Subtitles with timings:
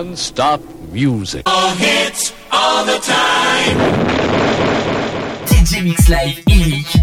[0.00, 0.62] Non-stop
[0.92, 1.42] music.
[1.44, 3.76] All hits all the time.
[5.44, 6.99] DJ Mix Live Eric.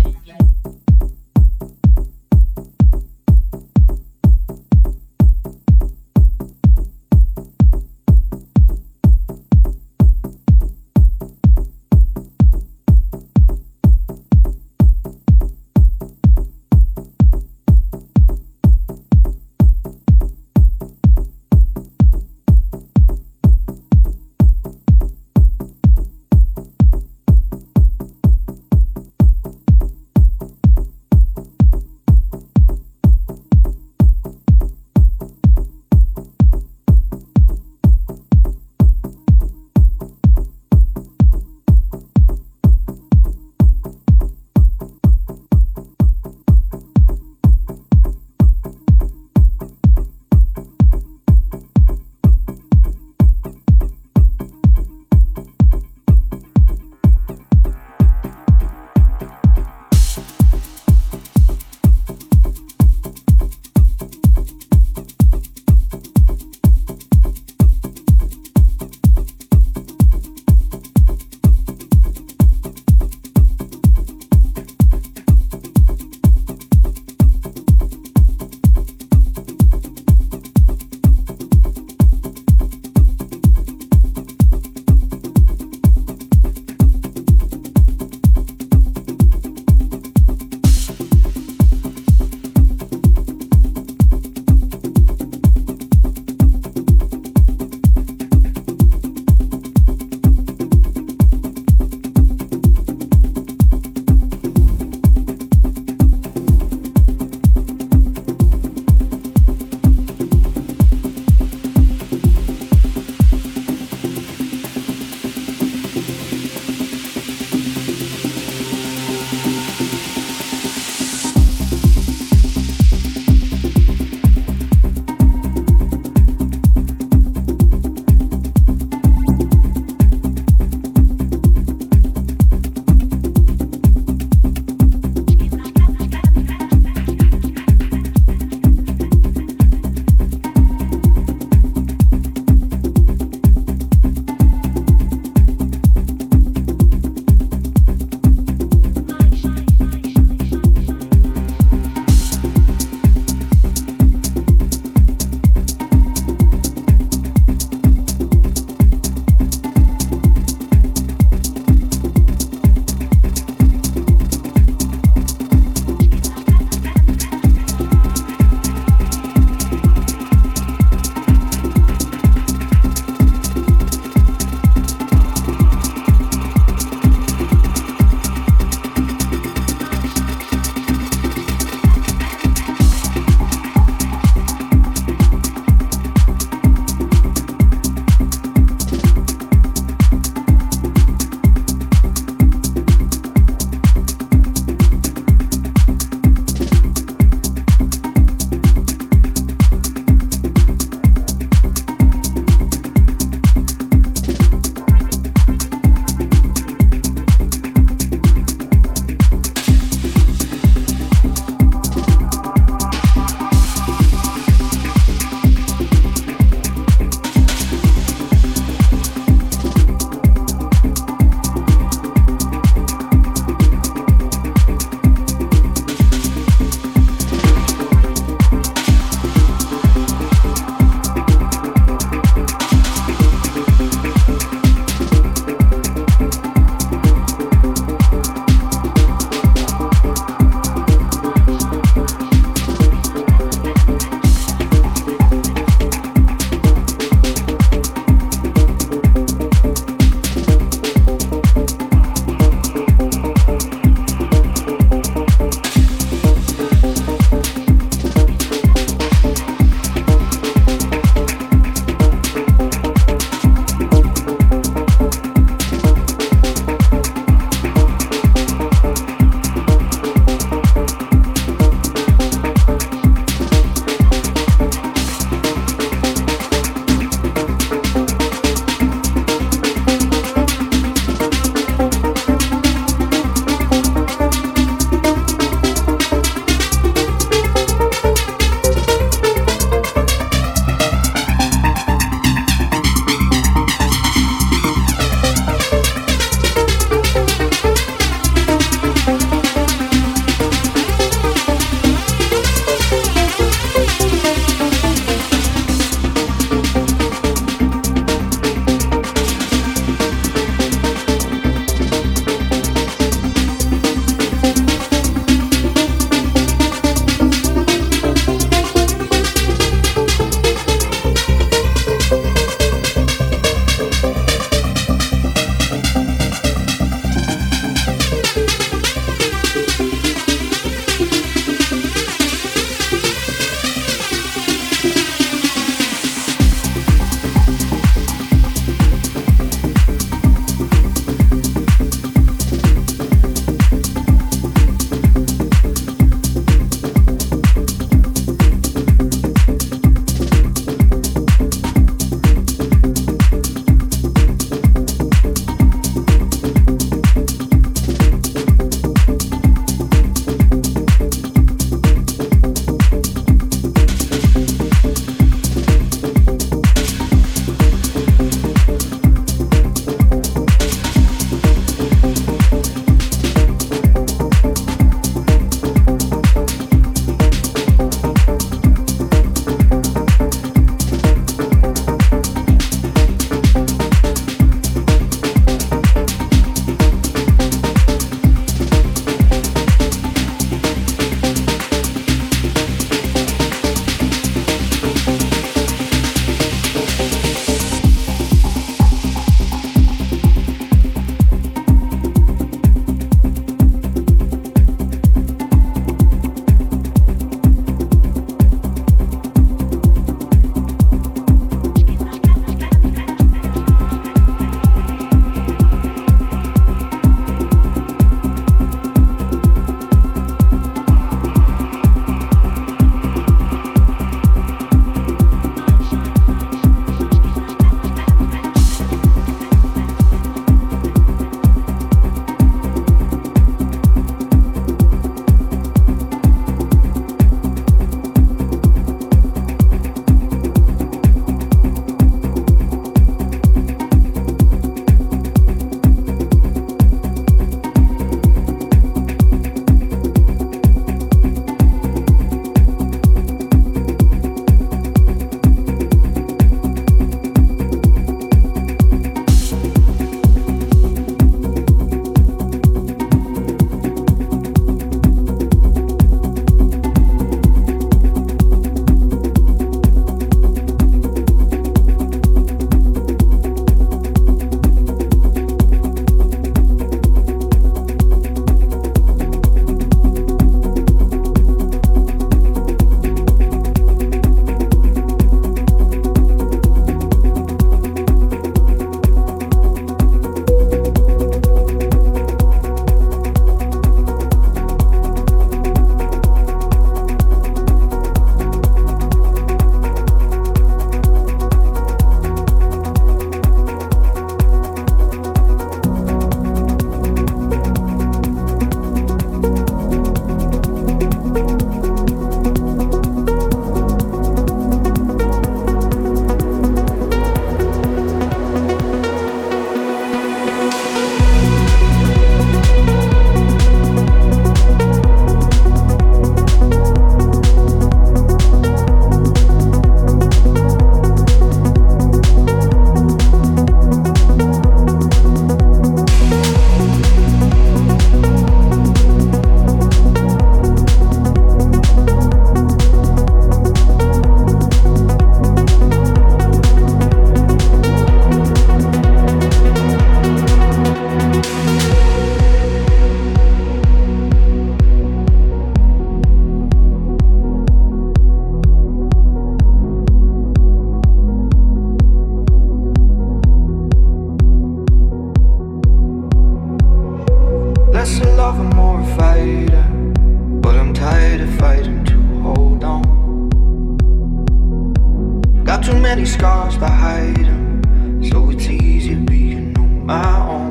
[575.77, 580.69] Got too many scars to hide them, so it's easy being on my own.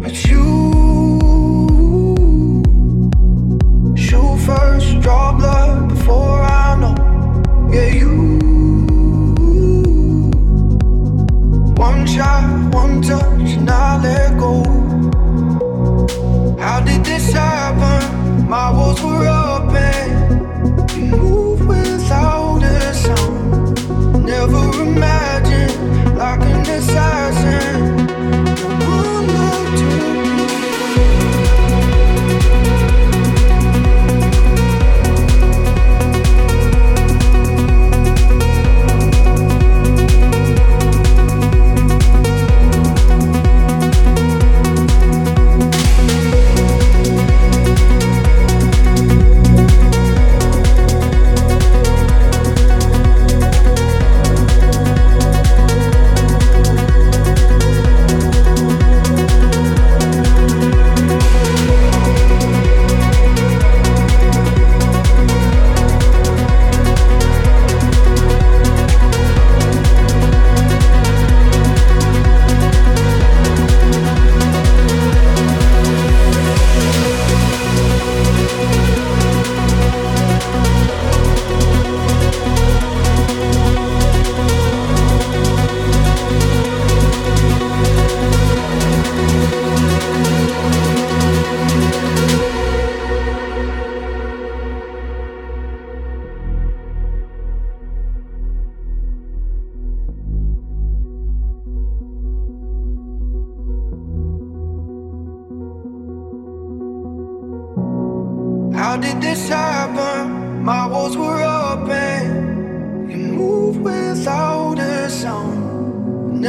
[0.00, 0.42] But you
[3.96, 6.96] shoot first, draw blood before I know.
[7.72, 8.40] Yeah, you.
[11.76, 14.64] One shot, one touch, and I let go.
[16.58, 18.48] How did this happen?
[18.48, 19.37] My walls were up.
[24.38, 27.27] never imagined locking us out.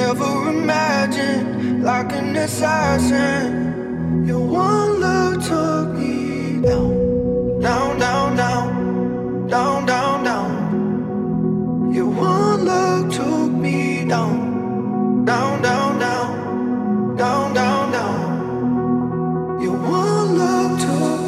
[0.09, 4.25] ever imagined like an assassin.
[4.25, 11.93] Your one look took me down, down, down, down, down, down, down.
[11.93, 19.61] Your one look took me down, down, down, down, down, down, down.
[19.61, 21.18] Your one look took.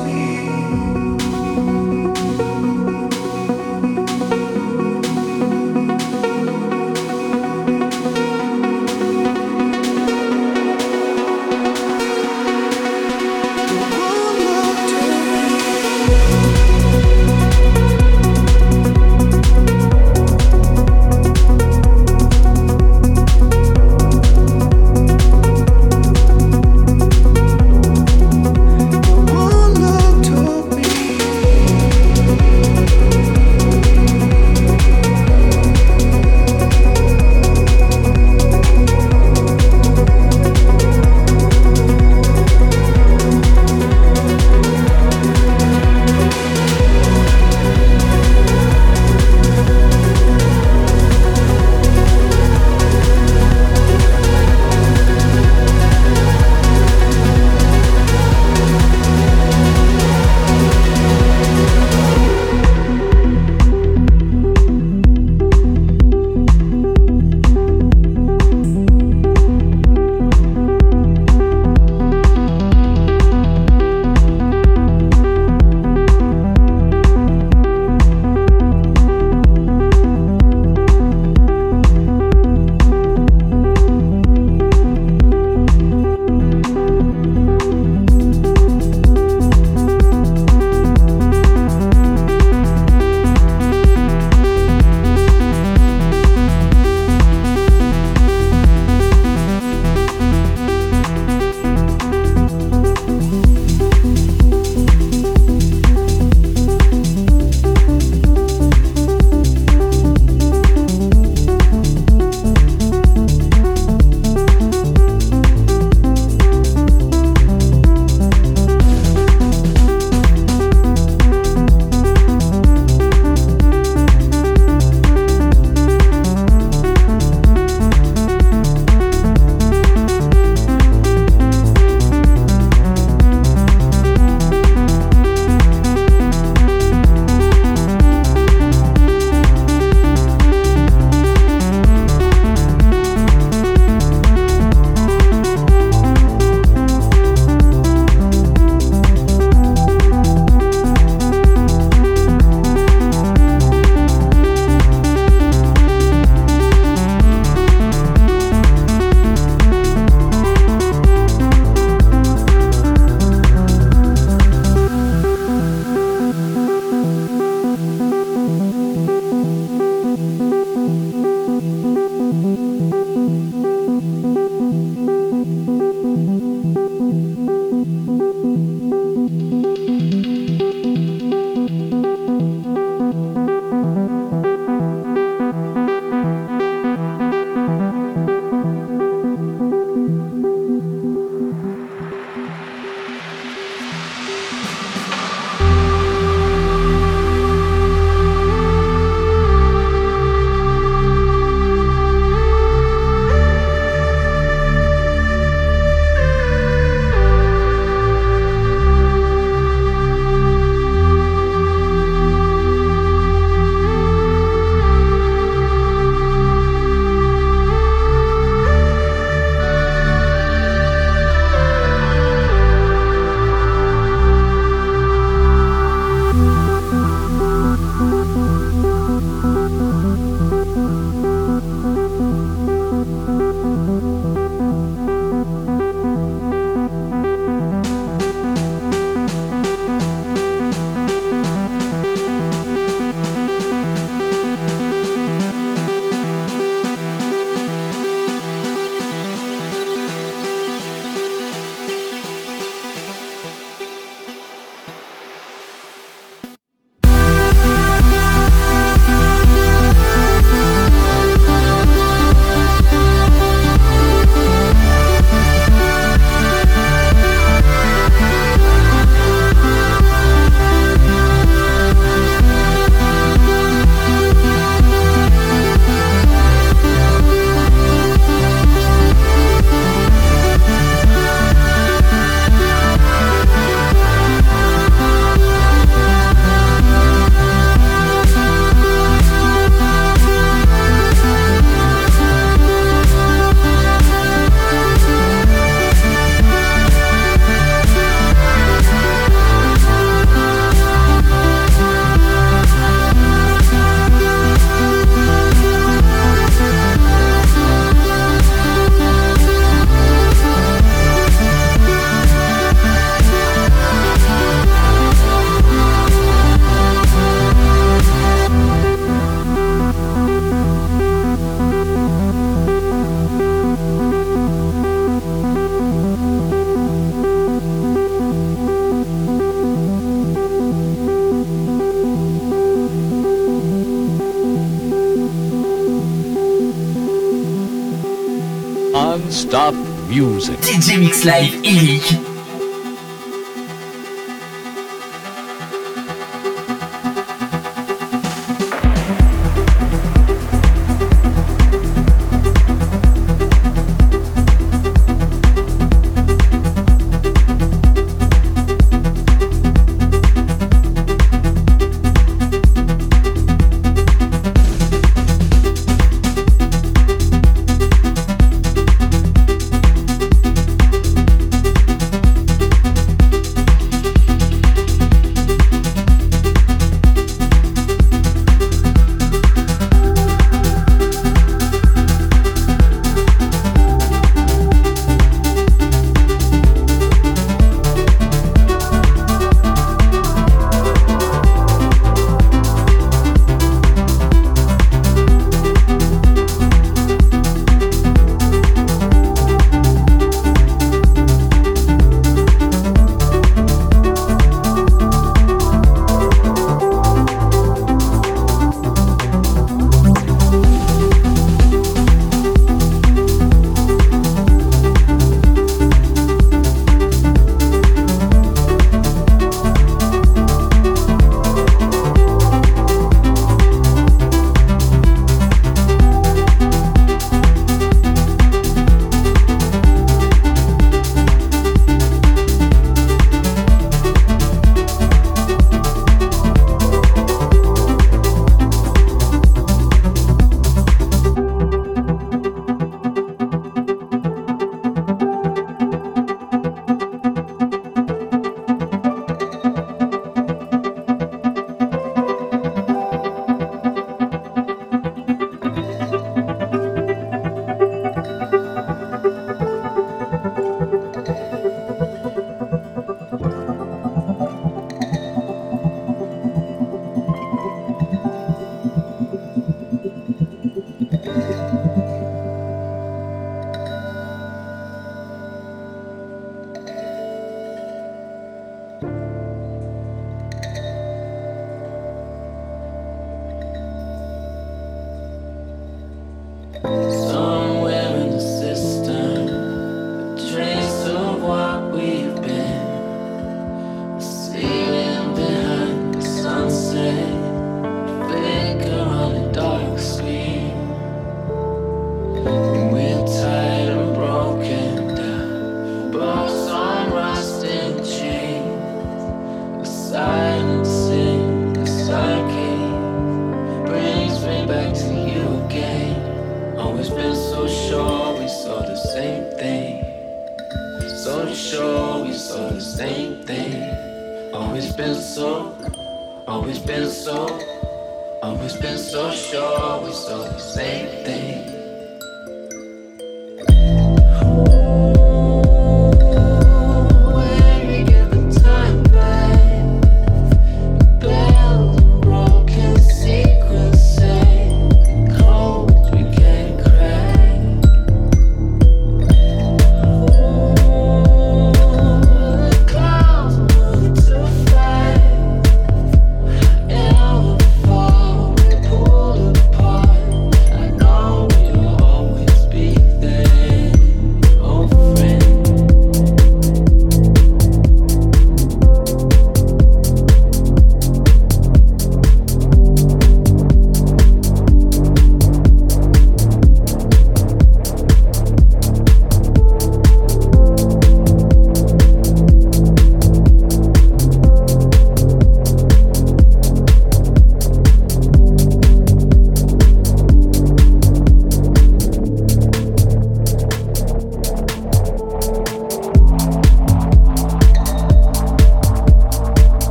[339.42, 339.74] Non-stop
[340.08, 340.60] music.
[340.60, 342.31] DJ Mix Live Eric.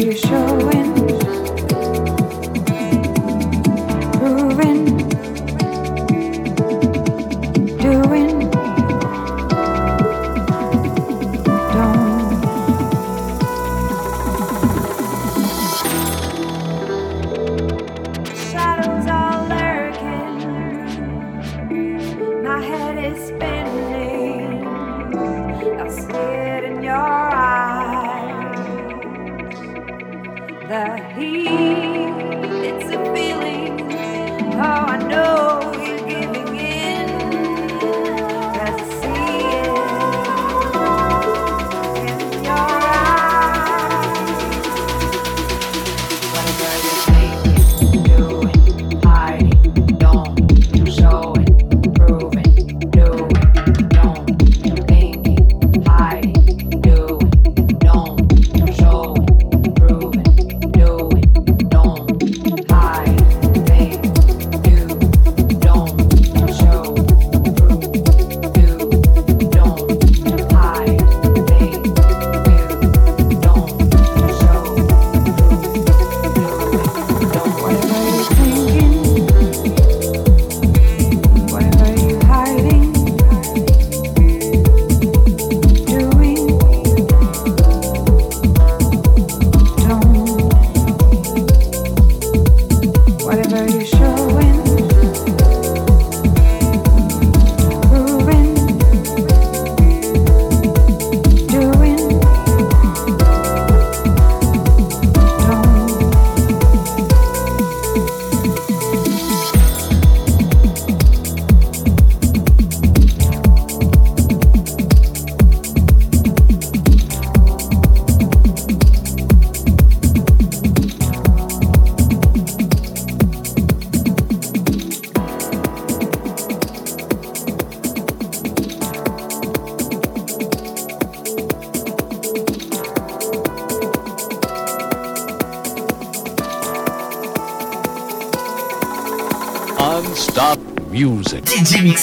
[0.00, 0.29] Mix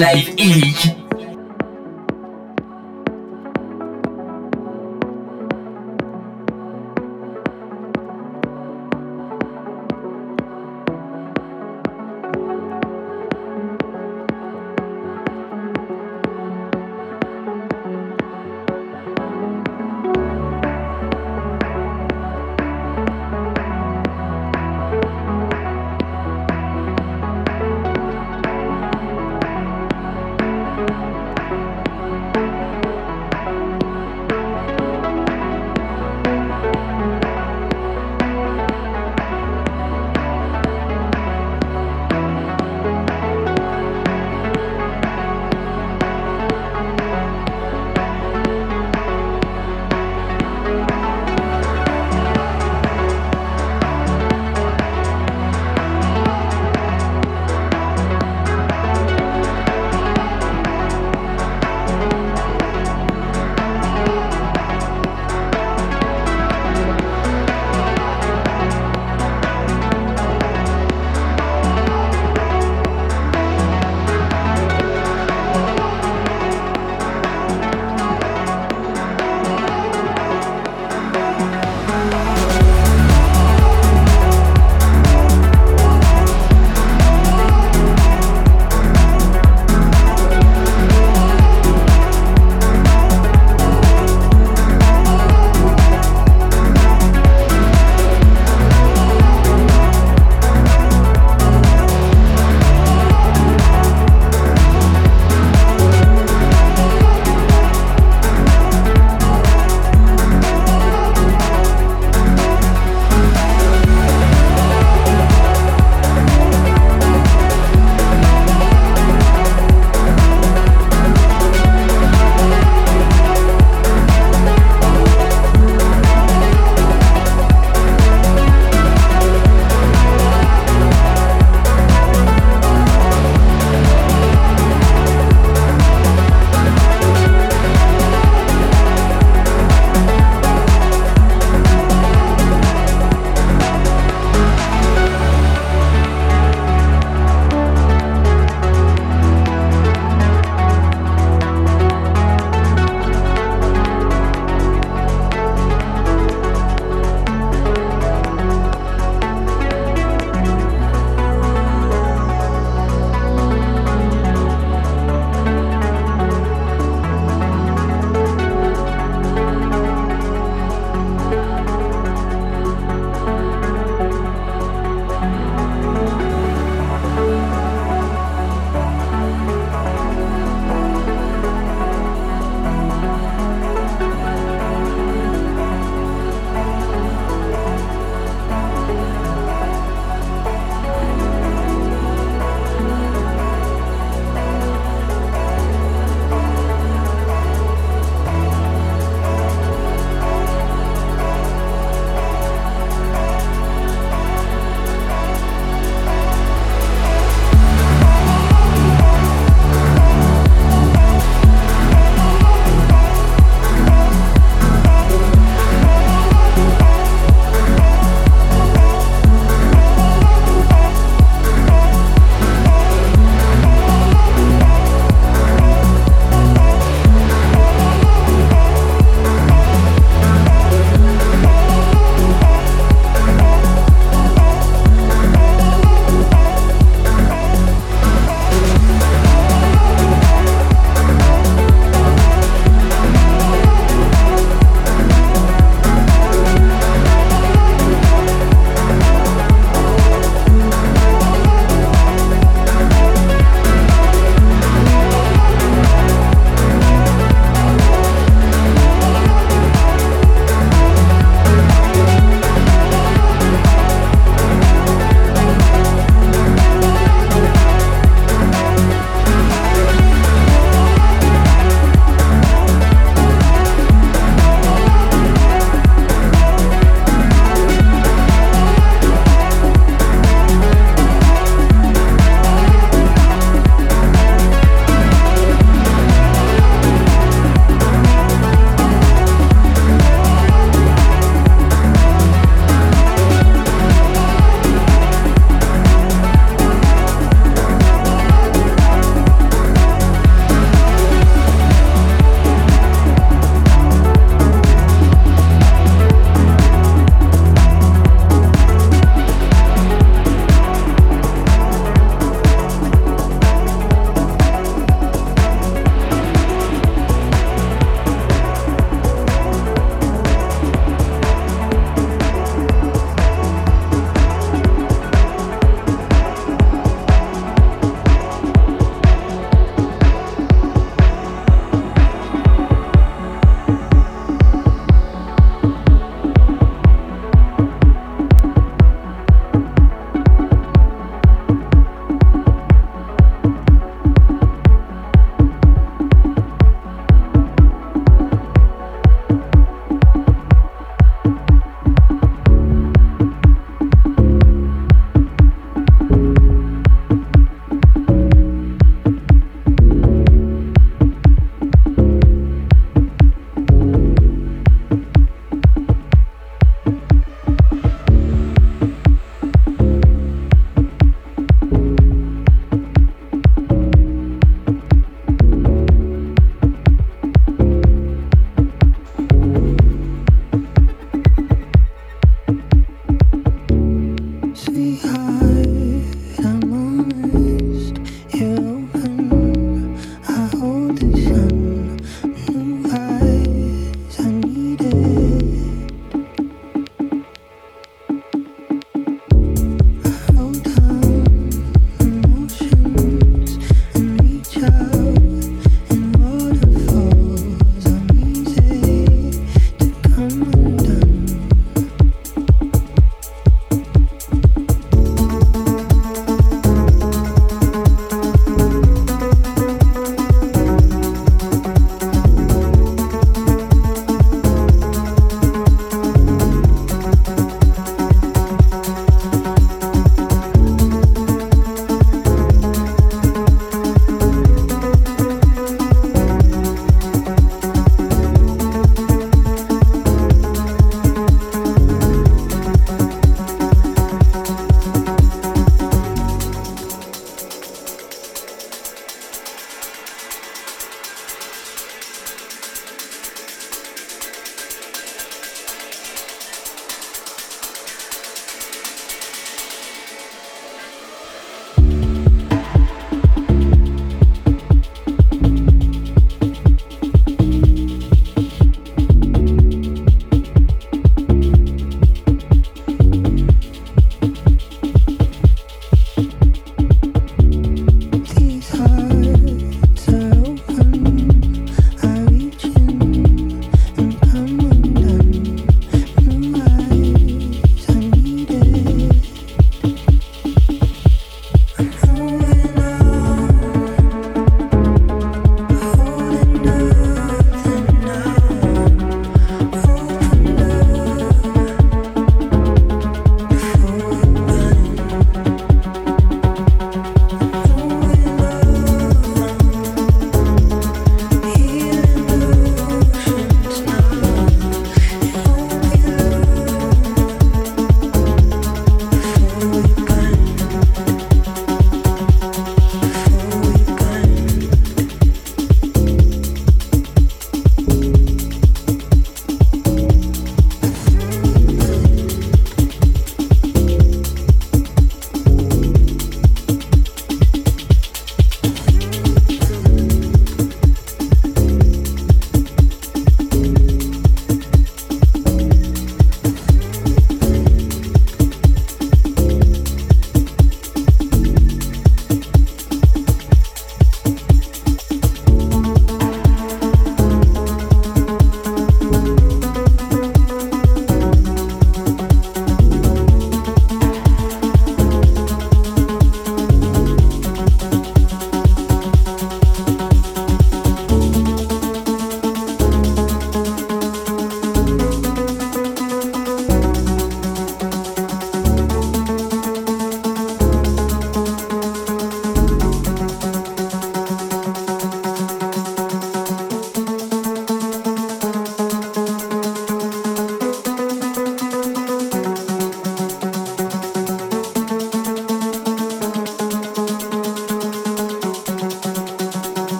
[0.00, 0.99] Live Eric.